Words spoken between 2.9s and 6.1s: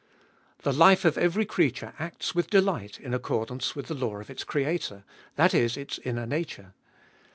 in accordance with the law of its Creator, that is, its